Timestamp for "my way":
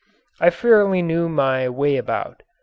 1.29-1.97